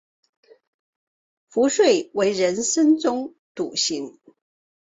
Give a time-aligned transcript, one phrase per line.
[1.51, 4.17] 壶遂为人深中笃行。